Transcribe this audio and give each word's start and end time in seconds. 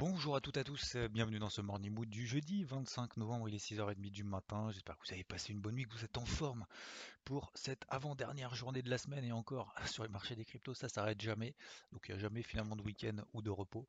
Bonjour 0.00 0.34
à 0.34 0.40
toutes 0.40 0.56
et 0.56 0.60
à 0.60 0.64
tous, 0.64 0.94
euh, 0.96 1.08
bienvenue 1.08 1.38
dans 1.38 1.50
ce 1.50 1.60
Morning 1.60 1.92
Mood 1.92 2.08
du 2.08 2.26
jeudi 2.26 2.64
25 2.64 3.18
novembre, 3.18 3.50
il 3.50 3.54
est 3.54 3.58
6h30 3.58 4.10
du 4.10 4.24
matin, 4.24 4.70
j'espère 4.70 4.96
que 4.96 5.06
vous 5.06 5.12
avez 5.12 5.24
passé 5.24 5.52
une 5.52 5.60
bonne 5.60 5.74
nuit, 5.74 5.84
que 5.84 5.92
vous 5.92 6.06
êtes 6.06 6.16
en 6.16 6.24
forme 6.24 6.64
pour 7.26 7.52
cette 7.54 7.84
avant-dernière 7.90 8.54
journée 8.54 8.80
de 8.80 8.88
la 8.88 8.96
semaine 8.96 9.24
et 9.24 9.32
encore 9.32 9.74
sur 9.86 10.02
les 10.02 10.08
marchés 10.08 10.34
des 10.36 10.44
cryptos, 10.46 10.72
ça 10.72 10.88
s'arrête 10.88 11.20
jamais, 11.20 11.54
donc 11.92 12.06
il 12.08 12.12
n'y 12.12 12.18
a 12.18 12.20
jamais 12.22 12.42
finalement 12.42 12.76
de 12.76 12.82
week-end 12.82 13.16
ou 13.34 13.42
de 13.42 13.50
repos, 13.50 13.86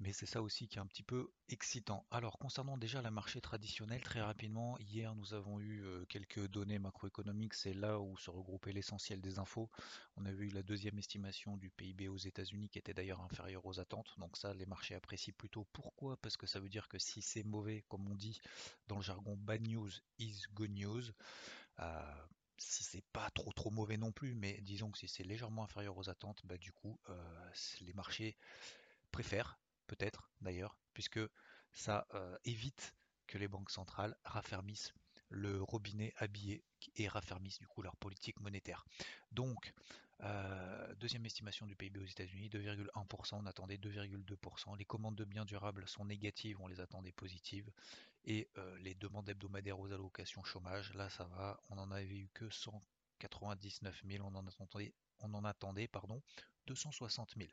mais 0.00 0.14
c'est 0.14 0.24
ça 0.26 0.40
aussi 0.40 0.68
qui 0.68 0.78
est 0.78 0.80
un 0.80 0.86
petit 0.86 1.02
peu 1.02 1.30
excitant. 1.50 2.06
Alors 2.10 2.38
concernant 2.38 2.78
déjà 2.78 3.02
la 3.02 3.10
marché 3.10 3.42
traditionnel, 3.42 4.00
très 4.02 4.22
rapidement, 4.22 4.78
hier 4.78 5.14
nous 5.14 5.34
avons 5.34 5.60
eu 5.60 5.82
euh, 5.84 6.06
quelques 6.08 6.48
données 6.48 6.78
macroéconomiques, 6.78 7.54
c'est 7.54 7.74
là 7.74 8.00
où 8.00 8.16
se 8.16 8.30
regroupait 8.30 8.72
l'essentiel 8.72 9.20
des 9.20 9.38
infos, 9.38 9.70
on 10.16 10.24
a 10.24 10.32
vu 10.32 10.48
la 10.48 10.62
deuxième 10.62 10.98
estimation 10.98 11.58
du 11.58 11.68
PIB 11.68 12.08
aux 12.08 12.16
États-Unis 12.16 12.70
qui 12.70 12.78
était 12.78 12.94
d'ailleurs 12.94 13.20
inférieure 13.20 13.66
aux 13.66 13.80
attentes, 13.80 14.14
donc 14.16 14.38
ça 14.38 14.54
les 14.54 14.66
marchés 14.66 14.94
apprécient 14.94 15.34
plutôt. 15.42 15.66
Pourquoi 15.72 16.16
Parce 16.18 16.36
que 16.36 16.46
ça 16.46 16.60
veut 16.60 16.68
dire 16.68 16.86
que 16.86 16.98
si 17.00 17.20
c'est 17.20 17.42
mauvais, 17.42 17.82
comme 17.88 18.06
on 18.08 18.14
dit 18.14 18.40
dans 18.86 18.94
le 18.94 19.02
jargon 19.02 19.36
bad 19.36 19.66
news 19.66 19.90
is 20.20 20.42
good 20.54 20.70
news, 20.70 21.02
euh, 21.80 22.26
si 22.58 22.84
c'est 22.84 23.04
pas 23.12 23.28
trop 23.30 23.52
trop 23.52 23.72
mauvais 23.72 23.96
non 23.96 24.12
plus, 24.12 24.36
mais 24.36 24.60
disons 24.60 24.92
que 24.92 24.98
si 25.00 25.08
c'est 25.08 25.24
légèrement 25.24 25.64
inférieur 25.64 25.98
aux 25.98 26.08
attentes, 26.08 26.40
bah, 26.44 26.58
du 26.58 26.70
coup 26.70 26.96
euh, 27.08 27.50
les 27.80 27.92
marchés 27.92 28.36
préfèrent 29.10 29.58
peut-être 29.88 30.30
d'ailleurs, 30.40 30.78
puisque 30.94 31.18
ça 31.72 32.06
euh, 32.14 32.38
évite 32.44 32.94
que 33.26 33.36
les 33.36 33.48
banques 33.48 33.72
centrales 33.72 34.16
raffermissent 34.22 34.94
le 35.28 35.60
robinet 35.60 36.12
habillé 36.18 36.62
et 36.94 37.08
raffermissent 37.08 37.58
du 37.58 37.66
coup 37.66 37.82
leur 37.82 37.96
politique 37.96 38.38
monétaire. 38.38 38.84
Donc 39.32 39.72
euh, 40.24 40.94
deuxième 41.00 41.26
estimation 41.26 41.66
du 41.66 41.74
PIB 41.74 41.98
aux 41.98 42.04
États-Unis, 42.04 42.48
2,1%, 42.48 43.34
on 43.34 43.46
attendait 43.46 43.76
2,2%. 43.76 44.76
Les 44.78 44.84
commandes 44.84 45.16
de 45.16 45.24
biens 45.24 45.44
durables 45.44 45.88
sont 45.88 46.04
négatives, 46.04 46.60
on 46.60 46.68
les 46.68 46.80
attendait 46.80 47.12
positives. 47.12 47.70
Et 48.24 48.48
euh, 48.56 48.78
les 48.78 48.94
demandes 48.94 49.28
hebdomadaires 49.28 49.80
aux 49.80 49.92
allocations 49.92 50.44
chômage, 50.44 50.94
là 50.94 51.10
ça 51.10 51.24
va, 51.24 51.60
on 51.70 51.74
n'en 51.74 51.90
avait 51.90 52.18
eu 52.18 52.30
que 52.34 52.48
199 52.50 54.02
000, 54.06 54.24
on 54.24 54.34
en 54.36 54.46
attendait, 54.46 54.94
on 55.20 55.34
en 55.34 55.44
attendait 55.44 55.88
pardon, 55.88 56.22
260 56.66 57.34
000. 57.36 57.50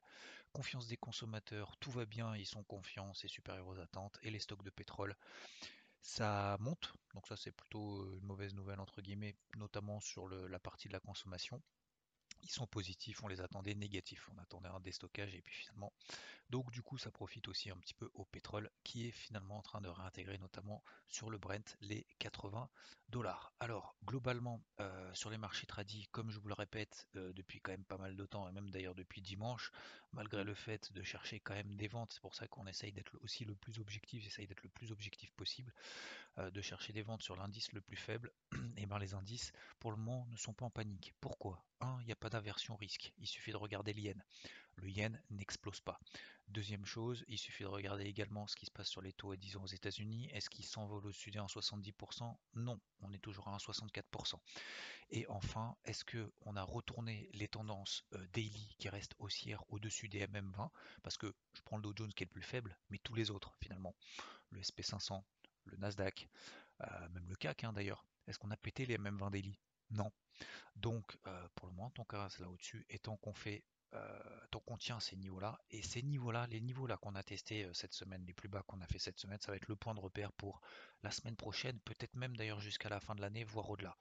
Confiance 0.53 0.87
des 0.87 0.97
consommateurs, 0.97 1.75
tout 1.77 1.89
va 1.89 2.05
bien, 2.05 2.35
ils 2.35 2.45
sont 2.45 2.63
confiants, 2.63 3.15
c'est 3.15 3.27
supérieur 3.27 3.67
aux 3.67 3.79
attentes. 3.79 4.19
Et 4.21 4.29
les 4.29 4.39
stocks 4.39 4.63
de 4.63 4.69
pétrole, 4.69 5.15
ça 6.01 6.55
monte, 6.59 6.93
donc 7.15 7.27
ça 7.27 7.35
c'est 7.35 7.51
plutôt 7.51 8.15
une 8.15 8.25
mauvaise 8.25 8.53
nouvelle 8.53 8.79
entre 8.79 9.01
guillemets, 9.01 9.35
notamment 9.57 9.99
sur 9.99 10.27
la 10.27 10.59
partie 10.59 10.87
de 10.87 10.93
la 10.93 10.99
consommation 10.99 11.59
ils 12.43 12.51
sont 12.51 12.67
positifs, 12.67 13.23
on 13.23 13.27
les 13.27 13.41
attendait 13.41 13.75
négatifs, 13.75 14.29
on 14.33 14.37
attendait 14.39 14.69
un 14.69 14.79
déstockage 14.79 15.35
et 15.35 15.41
puis 15.41 15.53
finalement. 15.53 15.93
Donc 16.49 16.71
du 16.71 16.81
coup 16.81 16.97
ça 16.97 17.11
profite 17.11 17.47
aussi 17.47 17.69
un 17.69 17.77
petit 17.77 17.93
peu 17.93 18.09
au 18.13 18.25
pétrole 18.25 18.71
qui 18.83 19.07
est 19.07 19.11
finalement 19.11 19.57
en 19.57 19.61
train 19.61 19.81
de 19.81 19.87
réintégrer 19.87 20.37
notamment 20.39 20.83
sur 21.07 21.29
le 21.29 21.37
Brent 21.37 21.77
les 21.81 22.07
80 22.17 22.69
dollars. 23.09 23.53
Alors 23.59 23.95
globalement 24.05 24.61
euh, 24.79 25.13
sur 25.13 25.29
les 25.29 25.37
marchés 25.37 25.67
tradis, 25.67 26.07
comme 26.11 26.31
je 26.31 26.39
vous 26.39 26.47
le 26.47 26.53
répète 26.53 27.07
euh, 27.15 27.33
depuis 27.33 27.59
quand 27.59 27.71
même 27.71 27.85
pas 27.85 27.97
mal 27.97 28.15
de 28.15 28.25
temps 28.25 28.47
et 28.49 28.51
même 28.51 28.69
d'ailleurs 28.69 28.95
depuis 28.95 29.21
dimanche, 29.21 29.71
malgré 30.13 30.43
le 30.43 30.53
fait 30.53 30.91
de 30.93 31.03
chercher 31.03 31.39
quand 31.39 31.53
même 31.53 31.75
des 31.75 31.87
ventes, 31.87 32.13
c'est 32.13 32.21
pour 32.21 32.35
ça 32.35 32.47
qu'on 32.47 32.67
essaye 32.67 32.91
d'être 32.91 33.17
aussi 33.21 33.45
le 33.45 33.55
plus 33.55 33.79
objectif, 33.79 34.23
j'essaye 34.23 34.47
d'être 34.47 34.63
le 34.63 34.69
plus 34.69 34.91
objectif 34.91 35.31
possible, 35.33 35.73
euh, 36.37 36.49
de 36.51 36.61
chercher 36.61 36.93
des 36.93 37.01
ventes 37.01 37.23
sur 37.23 37.35
l'indice 37.35 37.71
le 37.73 37.81
plus 37.81 37.97
faible, 37.97 38.31
et 38.77 38.85
bien 38.87 38.99
les 38.99 39.13
indices 39.13 39.51
pour 39.79 39.91
le 39.91 39.97
moment 39.97 40.25
ne 40.27 40.37
sont 40.37 40.53
pas 40.53 40.65
en 40.65 40.69
panique. 40.69 41.13
Pourquoi? 41.21 41.63
1. 41.81 41.97
Il 42.01 42.05
n'y 42.05 42.11
a 42.11 42.15
pas 42.15 42.28
d'aversion 42.29 42.75
risque, 42.75 43.13
il 43.17 43.27
suffit 43.27 43.51
de 43.51 43.57
regarder 43.57 43.93
le 43.93 44.01
yen. 44.01 44.23
Le 44.75 44.89
yen 44.89 45.21
n'explose 45.29 45.81
pas. 45.81 45.99
Deuxième 46.47 46.85
chose, 46.85 47.23
il 47.27 47.37
suffit 47.37 47.63
de 47.63 47.67
regarder 47.67 48.05
également 48.05 48.47
ce 48.47 48.55
qui 48.55 48.65
se 48.65 48.71
passe 48.71 48.87
sur 48.87 49.01
les 49.01 49.13
taux 49.13 49.31
à 49.31 49.37
10 49.37 49.57
ans 49.57 49.63
aux 49.63 49.67
États-Unis. 49.67 50.29
Est-ce 50.31 50.49
qu'ils 50.49 50.65
s'envolent 50.65 51.05
au 51.05 51.11
sud 51.11 51.37
à 51.37 51.41
70% 51.41 52.35
Non, 52.55 52.79
on 53.01 53.11
est 53.13 53.19
toujours 53.19 53.47
à 53.49 53.57
64%. 53.57 54.39
Et 55.11 55.27
enfin, 55.27 55.75
est-ce 55.85 56.03
qu'on 56.05 56.55
a 56.55 56.63
retourné 56.63 57.29
les 57.33 57.47
tendances 57.47 58.03
euh, 58.13 58.25
daily 58.33 58.75
qui 58.79 58.89
restent 58.89 59.15
haussières 59.19 59.63
au-dessus 59.69 60.09
des 60.09 60.25
MM20 60.25 60.69
Parce 61.03 61.17
que 61.17 61.35
je 61.53 61.61
prends 61.61 61.77
le 61.77 61.83
Dow 61.83 61.93
Jones 61.95 62.13
qui 62.13 62.23
est 62.23 62.27
le 62.27 62.31
plus 62.31 62.41
faible, 62.41 62.77
mais 62.89 62.97
tous 62.99 63.13
les 63.13 63.29
autres 63.29 63.55
finalement. 63.59 63.93
Le 64.49 64.61
SP500, 64.61 65.21
le 65.65 65.77
Nasdaq, 65.77 66.29
euh, 66.81 67.09
même 67.09 67.27
le 67.27 67.35
CAC 67.35 67.63
hein, 67.63 67.73
d'ailleurs. 67.73 68.05
Est-ce 68.27 68.39
qu'on 68.39 68.51
a 68.51 68.57
pété 68.57 68.85
les 68.85 68.97
MM20 68.97 69.31
daily? 69.31 69.59
Non. 69.91 70.11
Donc 70.75 71.17
euh, 71.27 71.47
pour 71.55 71.67
le 71.67 71.73
moment, 71.73 71.91
qu'on 71.91 72.23
reste 72.23 72.39
là 72.39 72.49
au-dessus, 72.49 72.85
et 72.89 72.99
tant 72.99 73.17
qu'on 73.17 73.33
fait 73.33 73.63
euh, 73.95 74.19
tant 74.51 74.59
qu'on 74.59 74.77
tient 74.77 74.99
ces 74.99 75.15
niveaux-là, 75.15 75.59
et 75.71 75.81
ces 75.81 76.03
niveaux-là, 76.03 76.47
les 76.47 76.61
niveaux-là 76.61 76.97
qu'on 76.97 77.15
a 77.15 77.23
testés 77.23 77.67
cette 77.73 77.93
semaine, 77.93 78.23
les 78.25 78.33
plus 78.33 78.47
bas 78.47 78.63
qu'on 78.67 78.81
a 78.81 78.87
fait 78.87 78.99
cette 78.99 79.19
semaine, 79.19 79.39
ça 79.41 79.51
va 79.51 79.57
être 79.57 79.67
le 79.67 79.75
point 79.75 79.95
de 79.95 79.99
repère 79.99 80.31
pour 80.33 80.61
la 81.03 81.11
semaine 81.11 81.35
prochaine, 81.35 81.79
peut-être 81.79 82.15
même 82.15 82.35
d'ailleurs 82.35 82.59
jusqu'à 82.59 82.89
la 82.89 82.99
fin 82.99 83.15
de 83.15 83.21
l'année, 83.21 83.43
voire 83.43 83.69
au-delà. 83.69 83.95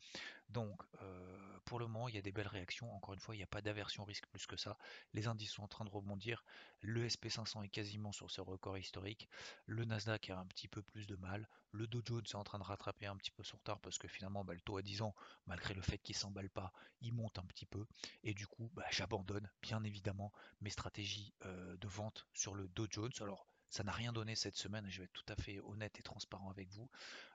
Donc, 0.48 0.82
euh, 1.02 1.58
pour 1.66 1.78
le 1.78 1.86
moment, 1.86 2.08
il 2.08 2.14
y 2.14 2.18
a 2.18 2.22
des 2.22 2.32
belles 2.32 2.48
réactions. 2.48 2.90
Encore 2.94 3.12
une 3.12 3.20
fois, 3.20 3.34
il 3.34 3.38
n'y 3.38 3.44
a 3.44 3.48
pas 3.48 3.60
d'aversion 3.60 4.04
risque 4.04 4.26
plus 4.28 4.46
que 4.46 4.56
ça. 4.56 4.78
Les 5.12 5.26
indices 5.26 5.52
sont 5.52 5.62
en 5.62 5.68
train 5.68 5.84
de 5.84 5.90
rebondir. 5.90 6.42
Le 6.80 7.06
SP500 7.06 7.64
est 7.64 7.68
quasiment 7.68 8.12
sur 8.12 8.30
ses 8.30 8.40
records 8.40 8.78
historiques. 8.78 9.28
Le 9.66 9.84
Nasdaq 9.84 10.30
a 10.30 10.38
un 10.38 10.46
petit 10.46 10.68
peu 10.68 10.82
plus 10.82 11.06
de 11.06 11.16
mal. 11.16 11.46
Le 11.72 11.86
Dow 11.86 12.00
Jones 12.04 12.24
est 12.24 12.34
en 12.34 12.44
train 12.44 12.58
de 12.58 12.64
rattraper 12.64 13.06
un 13.06 13.16
petit 13.16 13.30
peu 13.30 13.42
son 13.42 13.58
retard 13.58 13.78
parce 13.80 13.98
que 13.98 14.08
finalement, 14.08 14.42
bah, 14.42 14.54
le 14.54 14.60
taux 14.60 14.78
à 14.78 14.82
10 14.82 15.02
ans, 15.02 15.14
malgré 15.46 15.74
le 15.74 15.82
fait 15.82 15.98
qu'il 15.98 16.16
ne 16.16 16.20
s'emballe 16.20 16.48
pas, 16.48 16.72
il 17.02 17.12
monte 17.12 17.38
un 17.38 17.44
petit 17.44 17.66
peu. 17.66 17.84
Et 18.24 18.32
du 18.32 18.46
coup, 18.46 18.70
bah, 18.72 18.86
j'abandonne 18.90 19.50
bien 19.60 19.84
évidemment 19.84 20.32
mes 20.62 20.70
stratégies 20.70 21.34
euh, 21.44 21.76
de 21.76 21.88
vente 21.88 22.26
sur 22.32 22.54
le 22.54 22.68
Dow 22.68 22.86
Jones. 22.90 23.12
Alors, 23.20 23.46
ça 23.70 23.84
n'a 23.84 23.92
rien 23.92 24.12
donné 24.12 24.34
cette 24.34 24.56
semaine, 24.56 24.86
je 24.88 24.98
vais 24.98 25.04
être 25.04 25.12
tout 25.12 25.32
à 25.32 25.36
fait 25.36 25.60
honnête 25.60 25.98
et 25.98 26.02
transparent 26.02 26.50
avec 26.50 26.70
vous. 26.70 26.88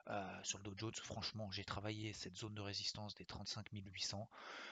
Euh, 0.08 0.40
sur 0.42 0.58
le 0.58 0.64
Dow 0.64 0.74
Jones, 0.76 0.94
franchement, 0.94 1.50
j'ai 1.50 1.64
travaillé 1.64 2.12
cette 2.12 2.36
zone 2.36 2.54
de 2.54 2.60
résistance 2.60 3.14
des 3.14 3.24
35 3.24 3.68
800. 3.72 4.28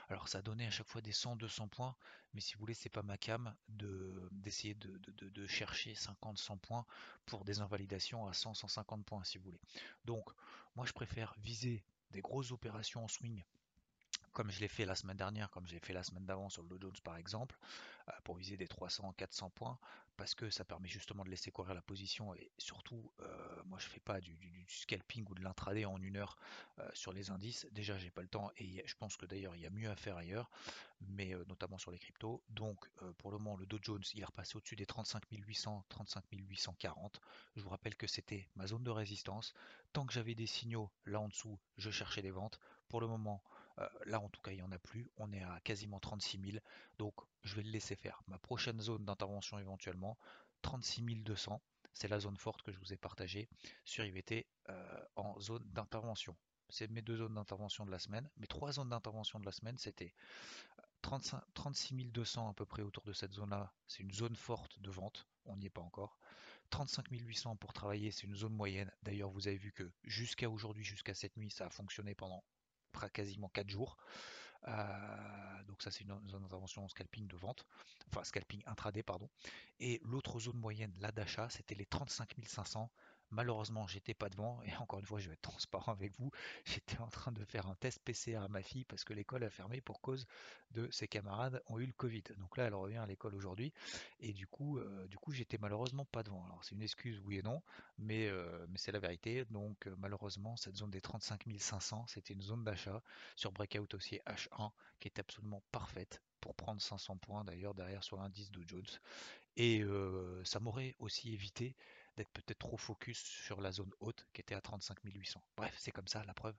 Alors 0.09 0.29
ça 0.29 0.39
a 0.39 0.43
donné 0.43 0.67
à 0.67 0.71
chaque 0.71 0.89
fois 0.89 1.01
des 1.01 1.13
100-200 1.13 1.69
points, 1.69 1.97
mais 2.35 2.41
si 2.41 2.55
vous 2.55 2.61
voulez, 2.61 2.75
c'est 2.75 2.89
pas 2.89 3.03
ma 3.03 3.17
cam 3.17 3.55
d'essayer 3.69 4.75
de, 4.75 4.99
de, 4.99 5.47
chercher 5.47 5.95
50-100 5.95 6.59
points 6.59 6.85
pour 7.27 7.45
des 7.45 7.61
invalidations 7.61 8.27
à 8.27 8.33
100-150 8.33 9.05
points, 9.05 9.25
si 9.25 9.39
vous 9.39 9.45
voulez. 9.45 9.61
Donc, 10.05 10.29
moi, 10.75 10.85
je 10.87 10.93
préfère 10.93 11.35
viser 11.39 11.85
des 12.11 12.21
grosses 12.21 12.51
opérations 12.51 13.05
en 13.05 13.09
swing 13.09 13.45
comme 14.33 14.51
je 14.51 14.61
l'ai 14.61 14.69
fait 14.69 14.85
la 14.85 14.95
semaine 14.95 15.17
dernière, 15.17 15.51
comme 15.51 15.67
j'ai 15.67 15.79
fait 15.79 15.93
la 15.93 16.03
semaine 16.03 16.25
d'avant 16.25 16.49
sur 16.49 16.63
le 16.63 16.69
Dow 16.69 16.79
Jones 16.81 17.01
par 17.05 17.17
exemple, 17.17 17.59
euh, 18.09 18.13
pour 18.25 18.37
viser 18.37 18.57
des 18.57 18.67
300-400 18.67 19.51
points, 19.51 19.79
parce 20.17 20.35
que 20.35 20.51
ça 20.51 20.65
permet 20.65 20.89
justement 20.89 21.25
de 21.25 21.31
laisser 21.31 21.51
courir 21.51 21.75
la 21.75 21.83
position 21.83 22.35
et 22.35 22.51
surtout, 22.59 23.13
euh, 23.21 23.63
moi 23.67 23.79
je 23.79 23.89
fais 23.89 24.01
pas 24.01 24.21
du, 24.21 24.65
scalping 24.69 25.27
ou 25.29 25.35
de 25.35 25.43
l'intraday 25.43 25.85
en 25.85 26.01
une 26.01 26.17
heure 26.17 26.37
euh, 26.79 26.89
sur 26.95 27.13
les 27.13 27.31
indices. 27.31 27.67
Déjà, 27.73 27.99
j'ai 27.99 28.11
pas 28.11 28.23
le 28.23 28.29
temps 28.29 28.51
et 28.57 28.83
je 28.87 28.95
pense 28.97 29.17
que 29.17 29.27
d'ailleurs 29.27 29.55
il 29.55 29.63
y 29.63 29.67
a 29.67 29.71
mieux 29.71 29.91
à 29.91 29.97
faire 29.97 30.17
ailleurs, 30.17 30.51
mais 31.01 31.35
notamment 31.49 31.79
sur 31.79 31.91
les 31.91 31.99
cryptos. 31.99 32.43
Donc 32.51 32.89
pour 33.19 33.31
le 33.31 33.39
moment, 33.39 33.57
le 33.57 33.67
Dow 33.67 33.79
Jones 33.83 34.03
il 34.15 34.21
est 34.21 34.25
repassé 34.25 34.57
au-dessus 34.57 34.77
des 34.77 34.87
35 34.87 35.23
800, 35.31 35.85
35 35.89 36.25
840. 36.33 37.21
Je 37.57 37.63
vous 37.63 37.69
rappelle 37.71 37.97
que 37.97 38.07
c'était 38.07 38.49
ma 38.55 38.67
zone 38.67 38.85
de 38.85 38.91
résistance. 38.91 39.53
Tant 39.93 40.07
que 40.07 40.13
j'avais 40.13 40.35
des 40.35 40.47
signaux 40.47 40.91
là 41.05 41.21
en 41.21 41.29
dessous, 41.29 41.59
je 41.77 41.91
cherchais 41.91 42.23
des 42.23 42.31
ventes. 42.31 42.59
Pour 42.89 43.01
le 43.01 43.07
moment, 43.07 43.43
là, 44.07 44.21
en 44.21 44.29
tout 44.29 44.41
cas, 44.43 44.51
il 44.53 44.57
n'y 44.57 44.63
en 44.63 44.73
a 44.73 44.79
plus. 44.79 45.09
On 45.17 45.33
est 45.33 45.43
à 45.43 45.61
quasiment 45.61 46.01
36 46.01 46.41
000. 46.53 46.65
Donc, 46.99 47.15
je 47.43 47.55
vais 47.57 47.63
le 47.63 47.71
laisser 47.71 47.97
faire. 47.97 48.23
Ma 48.27 48.39
prochaine 48.39 48.81
zone 48.81 49.05
d'intervention 49.05 49.59
éventuellement, 49.59 50.19
36 50.63 51.03
200. 51.23 51.61
C'est 51.95 52.09
la 52.09 52.21
zone 52.21 52.37
forte 52.39 52.63
que 52.63 52.73
je 52.73 52.79
vous 52.79 52.93
ai 52.93 52.97
partagée 52.97 53.49
sur 53.85 54.05
IVT 54.05 54.47
en 55.17 55.39
zone 55.41 55.65
d'intervention. 55.73 56.37
C'est 56.69 56.91
mes 56.91 57.03
deux 57.03 57.17
zones 57.17 57.35
d'intervention 57.35 57.85
de 57.85 57.91
la 57.91 57.99
semaine. 57.99 58.31
Mes 58.39 58.47
trois 58.47 58.73
zones 58.73 58.89
d'intervention 58.89 59.39
de 59.39 59.45
la 59.45 59.53
semaine, 59.53 59.77
c'était 59.77 60.15
36 61.03 62.07
200 62.07 62.49
à 62.49 62.55
peu 62.55 62.65
près 62.65 62.81
autour 62.83 63.05
de 63.05 63.13
cette 63.13 63.35
zone-là. 63.35 63.75
C'est 63.89 64.03
une 64.03 64.13
zone 64.13 64.37
forte 64.37 64.81
de 64.81 64.91
vente. 64.91 65.27
On 65.45 65.57
n'y 65.57 65.67
est 65.67 65.71
pas 65.71 65.83
encore. 65.83 66.19
35 66.71 67.09
800 67.11 67.57
pour 67.57 67.75
travailler, 67.75 68.11
c'est 68.11 68.27
une 68.27 68.37
zone 68.37 68.55
moyenne. 68.55 68.91
D'ailleurs, 69.03 69.31
vous 69.31 69.49
avez 69.49 69.59
vu 69.59 69.73
que 69.73 69.93
jusqu'à 70.05 70.49
aujourd'hui, 70.49 70.85
jusqu'à 70.85 71.13
cette 71.13 71.37
nuit, 71.37 71.51
ça 71.51 71.67
a 71.67 71.71
fonctionné 71.71 72.15
pendant 72.15 72.43
quasiment 73.13 73.49
4 73.49 73.69
jours. 73.69 73.97
Euh, 74.69 75.63
donc 75.67 75.83
ça 75.83 75.91
c'est 75.91 76.05
une 76.05 76.29
zone 76.29 76.43
d'intervention 76.43 76.89
scalping 76.89 77.27
de 77.27 77.37
vente, 77.37 77.67
enfin 78.09 78.23
scalping 78.23 78.63
intraday 78.67 79.03
pardon. 79.03 79.29
Et 79.81 80.01
l'autre 80.05 80.39
zone 80.39 80.57
moyenne 80.57 80.93
là 81.01 81.11
d'achat 81.11 81.49
c'était 81.51 81.75
les 81.75 81.87
35 81.87 82.37
500 82.47 82.89
Malheureusement, 83.33 83.87
j'étais 83.87 84.13
pas 84.13 84.29
devant 84.29 84.61
et 84.63 84.77
encore 84.77 84.99
une 84.99 85.07
fois, 85.07 85.19
je 85.19 85.29
vais 85.29 85.33
être 85.33 85.41
transparent 85.41 85.93
avec 85.93 86.15
vous. 86.19 86.31
J'étais 86.67 86.99
en 86.99 87.09
train 87.09 87.33
de 87.33 87.43
faire 87.45 87.67
un 87.67 87.75
test 87.77 87.99
PCR 88.05 88.37
à 88.37 88.49
ma 88.49 88.63
fille 88.63 88.85
parce 88.85 89.05
que 89.05 89.15
l'école 89.15 89.43
a 89.43 89.51
fermé 89.51 89.81
pour 89.81 90.03
cause 90.03 90.27
de 90.73 90.91
ses 90.91 91.09
camarades 91.09 91.63
ont 91.67 91.79
eu 91.79 91.87
le 91.87 91.93
Covid. 91.95 92.23
Donc 92.37 92.59
là, 92.59 92.65
elle 92.65 92.75
revient 92.75 92.99
à 92.99 93.07
l'école 93.07 93.35
aujourd'hui 93.35 93.73
et 94.21 94.35
du 94.35 94.47
coup, 94.47 94.79
euh, 94.79 95.07
du 95.09 95.17
j'étais 95.31 95.57
malheureusement 95.59 96.05
pas 96.05 96.23
devant. 96.23 96.45
Alors 96.45 96.63
c'est 96.63 96.75
une 96.75 96.83
excuse, 96.83 97.21
oui 97.25 97.39
et 97.39 97.43
non, 97.43 97.63
mais, 97.97 98.29
euh, 98.29 98.67
c'est 98.77 98.93
la 98.93 98.99
vérité. 98.99 99.47
Donc 99.47 99.87
euh, 99.87 99.95
malheureusement, 99.99 100.57
cette 100.57 100.77
zone 100.77 100.91
des 100.91 101.01
35 101.01 101.45
500, 101.59 102.07
c'était 102.09 102.35
une 102.35 102.43
zone 102.43 102.65
d'achat 102.65 103.03
sur 103.35 103.51
Breakout 103.51 103.95
aussi 103.95 104.21
H1 104.27 104.71
qui 105.01 105.09
est 105.09 105.19
absolument 105.19 105.63
parfaite 105.73 106.21
pour 106.41 106.55
prendre 106.55 106.83
500 106.83 107.17
points 107.17 107.45
d'ailleurs 107.45 107.75
derrière 107.75 108.05
sur 108.05 108.19
l'indice 108.19 108.51
de 108.51 108.63
Jones. 108.67 108.85
Et 109.57 109.85
ça 110.45 110.61
m'aurait 110.61 110.97
aussi 110.99 111.33
évité 111.33 111.77
d'être 112.17 112.31
peut-être 112.31 112.59
trop 112.59 112.77
focus 112.77 113.19
sur 113.19 113.61
la 113.61 113.73
zone 113.73 113.93
haute 114.01 114.27
qui 114.33 114.41
était 114.41 114.55
à 114.55 114.61
35 114.61 114.99
800. 115.05 115.43
Bref, 115.57 115.75
c'est 115.79 115.93
comme 115.93 116.09
ça, 116.09 116.25
la 116.25 116.35
preuve. 116.35 116.57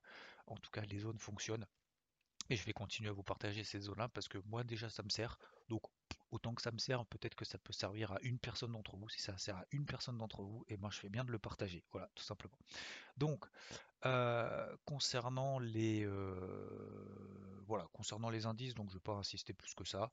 En 0.47 0.57
tout 0.57 0.71
cas, 0.71 0.81
les 0.81 0.99
zones 0.99 1.19
fonctionnent. 1.19 1.65
Et 2.49 2.55
je 2.57 2.65
vais 2.65 2.73
continuer 2.73 3.09
à 3.09 3.13
vous 3.13 3.23
partager 3.23 3.63
ces 3.63 3.79
zones-là 3.79 4.09
parce 4.09 4.27
que 4.27 4.37
moi 4.45 4.63
déjà 4.63 4.89
ça 4.89 5.01
me 5.03 5.09
sert. 5.09 5.39
Donc 5.69 5.83
autant 6.31 6.53
que 6.53 6.61
ça 6.61 6.71
me 6.71 6.77
sert, 6.77 7.05
peut-être 7.05 7.35
que 7.35 7.45
ça 7.45 7.57
peut 7.57 7.71
servir 7.71 8.11
à 8.11 8.19
une 8.21 8.37
personne 8.37 8.73
d'entre 8.73 8.97
vous. 8.97 9.07
Si 9.07 9.21
ça 9.21 9.37
sert 9.37 9.57
à 9.57 9.65
une 9.71 9.85
personne 9.85 10.17
d'entre 10.17 10.43
vous, 10.43 10.65
et 10.67 10.73
eh 10.73 10.77
moi 10.77 10.89
ben, 10.89 10.93
je 10.93 10.99
fais 10.99 11.09
bien 11.09 11.23
de 11.23 11.31
le 11.31 11.39
partager. 11.39 11.85
Voilà, 11.91 12.09
tout 12.15 12.23
simplement. 12.23 12.57
Donc, 13.15 13.45
euh, 14.05 14.75
concernant 14.85 15.59
les 15.59 16.05
euh, 16.05 17.63
voilà, 17.67 17.87
concernant 17.93 18.29
les 18.29 18.45
indices, 18.45 18.73
donc 18.73 18.89
je 18.89 18.95
ne 18.95 18.99
vais 18.99 19.03
pas 19.03 19.13
insister 19.13 19.53
plus 19.53 19.73
que 19.73 19.85
ça. 19.85 20.11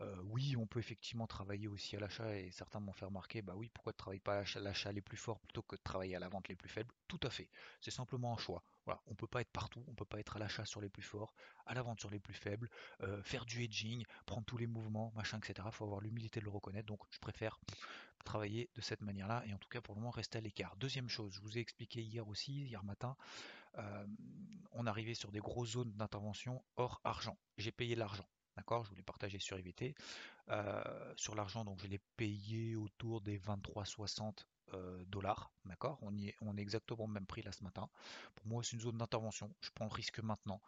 Euh, 0.00 0.16
oui, 0.24 0.56
on 0.56 0.66
peut 0.66 0.78
effectivement 0.78 1.26
travailler 1.26 1.66
aussi 1.66 1.96
à 1.96 2.00
l'achat 2.00 2.36
et 2.36 2.50
certains 2.52 2.78
m'ont 2.80 2.92
fait 2.92 3.04
remarquer, 3.04 3.42
bah 3.42 3.54
oui, 3.56 3.68
pourquoi 3.74 3.92
tu 3.92 3.98
travailles 3.98 4.20
pas 4.20 4.40
à 4.40 4.60
l'achat 4.60 4.92
les 4.92 5.00
plus 5.00 5.16
forts 5.16 5.40
plutôt 5.40 5.62
que 5.62 5.76
de 5.76 5.82
travailler 5.82 6.14
à 6.14 6.20
la 6.20 6.28
vente 6.28 6.48
les 6.48 6.54
plus 6.54 6.68
faibles? 6.68 6.94
Tout 7.08 7.20
à 7.24 7.30
fait, 7.30 7.48
c'est 7.80 7.90
simplement 7.90 8.32
un 8.32 8.38
choix. 8.38 8.62
Voilà, 8.84 9.00
on 9.06 9.14
peut 9.14 9.26
pas 9.26 9.40
être 9.40 9.50
partout, 9.50 9.84
on 9.88 9.94
peut 9.94 10.04
pas 10.04 10.18
être 10.18 10.36
à 10.36 10.38
l'achat 10.38 10.64
sur 10.64 10.80
les 10.80 10.88
plus 10.88 11.02
forts, 11.02 11.34
à 11.66 11.74
la 11.74 11.82
vente 11.82 12.00
sur 12.00 12.10
les 12.10 12.18
plus 12.18 12.34
faibles, 12.34 12.68
faire 13.22 13.44
du 13.44 13.62
hedging, 13.62 14.04
prendre 14.26 14.44
tous 14.44 14.56
les 14.56 14.66
mouvements, 14.66 15.12
machin, 15.14 15.38
etc. 15.38 15.54
Il 15.66 15.72
faut 15.72 15.84
avoir 15.84 16.00
l'humilité 16.00 16.40
de 16.40 16.44
le 16.46 16.50
reconnaître, 16.50 16.86
donc 16.86 17.00
je 17.10 17.18
préfère 17.20 17.60
travailler 18.22 18.70
de 18.74 18.80
cette 18.80 19.02
manière-là 19.02 19.42
et 19.46 19.52
en 19.52 19.58
tout 19.58 19.68
cas 19.68 19.80
pour 19.80 19.94
le 19.94 20.00
moment 20.00 20.10
rester 20.10 20.38
à 20.38 20.40
l'écart. 20.40 20.76
Deuxième 20.76 21.08
chose, 21.08 21.32
je 21.34 21.40
vous 21.40 21.58
ai 21.58 21.60
expliqué 21.60 22.00
hier 22.00 22.26
aussi, 22.28 22.64
hier 22.64 22.82
matin, 22.84 23.16
on 24.72 24.86
arrivait 24.86 25.14
sur 25.14 25.30
des 25.32 25.40
grosses 25.40 25.72
zones 25.72 25.92
d'intervention 25.92 26.62
hors 26.76 27.00
argent. 27.04 27.38
J'ai 27.56 27.72
payé 27.72 27.94
l'argent. 27.94 28.26
D'accord, 28.56 28.84
je 28.84 28.90
voulais 28.90 29.02
partager 29.02 29.38
sur 29.38 29.58
IVT. 29.58 29.94
Euh, 30.50 31.14
sur 31.16 31.34
l'argent, 31.34 31.64
donc 31.64 31.80
je 31.80 31.86
l'ai 31.86 32.00
payé 32.16 32.76
autour 32.76 33.20
des 33.20 33.38
23,60 33.38 34.44
euh, 34.74 35.04
dollars. 35.06 35.52
D'accord, 35.64 35.98
on, 36.02 36.16
est, 36.18 36.34
on 36.42 36.56
est 36.56 36.60
exactement 36.60 37.04
au 37.04 37.08
même 37.08 37.26
prix 37.26 37.42
là 37.42 37.52
ce 37.52 37.64
matin. 37.64 37.88
Pour 38.34 38.46
moi, 38.46 38.62
c'est 38.62 38.72
une 38.72 38.80
zone 38.80 38.98
d'intervention. 38.98 39.54
Je 39.60 39.70
prends 39.74 39.86
le 39.86 39.92
risque 39.92 40.20
maintenant. 40.20 40.60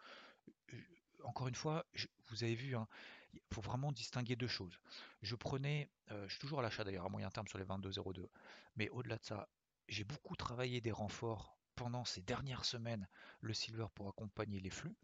encore 1.25 1.49
une 1.49 1.55
fois, 1.55 1.85
vous 2.29 2.45
avez 2.45 2.55
vu, 2.55 2.75
hein, 2.75 2.89
il 3.35 3.43
faut 3.53 3.61
vraiment 3.61 3.93
distinguer 3.93 4.37
deux 4.37 4.49
choses. 4.49 4.79
Je 5.23 5.35
prenais, 5.35 5.91
je 6.09 6.29
suis 6.29 6.39
toujours 6.39 6.61
à 6.61 6.63
l'achat 6.63 6.85
d'ailleurs 6.85 7.07
à 7.07 7.09
moyen 7.11 7.31
terme 7.31 7.49
sur 7.49 7.59
les 7.59 7.65
22,02, 7.65 8.29
mais 8.77 8.89
au-delà 8.91 9.17
de 9.17 9.25
ça, 9.25 9.49
j'ai 9.89 10.05
beaucoup 10.05 10.37
travaillé 10.37 10.81
des 10.81 10.93
renforts 10.93 11.59
pendant 11.77 12.05
ces 12.05 12.23
dernières 12.23 12.65
semaines 12.65 13.09
le 13.41 13.55
silver 13.55 13.87
pour 13.95 14.09
accompagner 14.09 14.61
les 14.61 14.71
flux. 14.71 14.97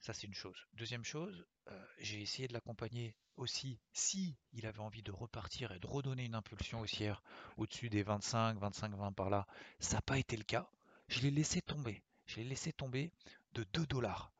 Ça, 0.00 0.12
c'est 0.12 0.26
une 0.26 0.34
chose. 0.34 0.66
Deuxième 0.74 1.04
chose, 1.04 1.46
euh, 1.68 1.86
j'ai 1.98 2.20
essayé 2.20 2.46
de 2.46 2.52
l'accompagner 2.52 3.16
aussi 3.36 3.80
si 3.92 4.36
il 4.52 4.66
avait 4.66 4.80
envie 4.80 5.02
de 5.02 5.10
repartir 5.10 5.72
et 5.72 5.78
de 5.78 5.86
redonner 5.86 6.26
une 6.26 6.34
impulsion 6.34 6.80
haussière 6.80 7.22
au-dessus 7.56 7.88
des 7.88 8.02
25, 8.02 8.58
25, 8.58 8.94
20 8.94 9.12
par 9.12 9.30
là. 9.30 9.46
Ça 9.80 9.96
n'a 9.96 10.02
pas 10.02 10.18
été 10.18 10.36
le 10.36 10.44
cas. 10.44 10.68
Je 11.08 11.20
l'ai 11.20 11.30
laissé 11.30 11.62
tomber. 11.62 12.02
Je 12.26 12.36
l'ai 12.36 12.44
laissé 12.44 12.72
tomber 12.72 13.12
de 13.54 13.64
2 13.72 13.86
dollars. 13.86 14.30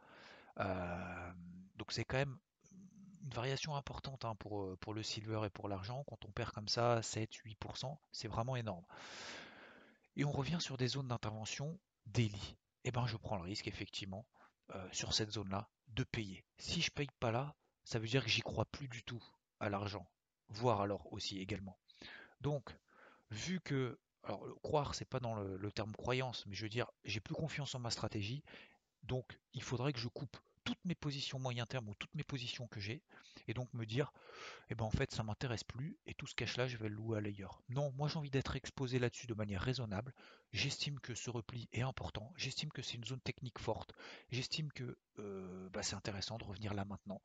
Euh, 0.61 1.32
donc 1.76 1.93
c'est 1.93 2.05
quand 2.05 2.19
même 2.19 2.38
une 3.22 3.31
variation 3.31 3.75
importante 3.75 4.26
hein, 4.26 4.34
pour, 4.37 4.64
euh, 4.64 4.76
pour 4.76 4.93
le 4.93 5.02
silver 5.02 5.40
et 5.46 5.50
pour 5.50 5.69
l'argent. 5.69 6.05
Quand 6.08 6.25
on 6.26 6.31
perd 6.31 6.52
comme 6.52 6.69
ça 6.69 7.00
7, 7.00 7.31
8%, 7.46 7.96
c'est 8.12 8.28
vraiment 8.28 8.55
énorme 8.55 8.84
et 10.16 10.25
on 10.25 10.32
revient 10.32 10.58
sur 10.61 10.76
des 10.76 10.88
zones 10.88 11.08
d'intervention 11.08 11.78
daily, 12.06 12.56
eh 12.84 12.90
ben 12.90 13.06
je 13.06 13.16
prends 13.16 13.37
le 13.37 13.43
risque 13.43 13.66
effectivement 13.66 14.26
euh, 14.75 14.88
sur 14.93 15.14
cette 15.14 15.32
zone-là 15.32 15.69
de 15.88 16.05
payer. 16.05 16.44
Si 16.58 16.82
je 16.82 16.90
paye 16.90 17.08
pas 17.20 17.31
là, 17.31 17.55
ça 17.84 17.99
veut 17.99 18.06
dire 18.06 18.25
que 18.25 18.31
j'y 18.31 18.40
crois 18.40 18.64
plus 18.66 18.88
du 18.88 19.02
tout 19.02 19.22
à 19.61 19.69
l'argent, 19.69 20.08
voire 20.49 20.81
alors 20.81 21.12
aussi 21.12 21.38
également. 21.38 21.78
Donc, 22.40 22.76
vu 23.31 23.61
que, 23.61 23.99
alors 24.22 24.44
croire 24.62 24.94
c'est 24.94 25.05
pas 25.05 25.20
dans 25.20 25.34
le, 25.34 25.56
le 25.56 25.72
terme 25.72 25.94
croyance, 25.94 26.46
mais 26.46 26.55
je 26.55 26.62
veux 26.62 26.70
dire 26.70 26.90
j'ai 27.05 27.20
plus 27.20 27.34
confiance 27.34 27.75
en 27.75 27.78
ma 27.78 27.90
stratégie, 27.90 28.43
donc 29.02 29.38
il 29.52 29.62
faudrait 29.62 29.93
que 29.93 30.00
je 30.00 30.08
coupe 30.08 30.37
toutes 30.64 30.82
mes 30.84 30.94
positions 30.94 31.38
moyen 31.38 31.66
terme 31.66 31.88
ou 31.88 31.94
toutes 31.94 32.14
mes 32.14 32.25
positions 32.25 32.66
que 32.69 32.81
j'ai 32.81 33.02
et 33.49 33.55
donc 33.55 33.73
me 33.75 33.85
dire 33.85 34.12
eh 34.70 34.75
ben 34.75 34.85
en 34.85 34.91
fait 34.91 35.12
ça 35.12 35.23
m'intéresse 35.23 35.64
plus 35.64 35.99
et 36.06 36.14
tout 36.14 36.26
ce 36.26 36.35
cash 36.35 36.56
là 36.56 36.67
je 36.67 36.76
vais 36.76 36.88
le 36.88 36.94
louer 36.94 37.19
à 37.19 37.20
l'ailleurs. 37.20 37.62
Non, 37.69 37.93
moi 37.93 38.08
j'ai 38.08 38.19
envie 38.19 38.31
d'être 38.31 38.56
exposé 38.56 38.99
là-dessus 38.99 39.26
de 39.26 39.35
manière 39.35 39.61
raisonnable. 39.61 40.14
J'estime 40.52 41.00
que 41.00 41.14
ce 41.14 41.31
repli 41.31 41.69
est 41.73 41.82
important, 41.82 42.32
j'estime 42.37 42.70
que 42.70 42.82
c'est 42.82 42.94
une 42.94 43.05
zone 43.05 43.20
technique 43.20 43.58
forte, 43.58 43.93
j'estime 44.31 44.73
que 44.73 44.96
euh, 45.19 45.69
bah, 45.70 45.82
c'est 45.82 45.96
intéressant 45.96 46.38
de 46.38 46.44
revenir 46.44 46.75
là 46.75 46.85
maintenant. 46.85 47.20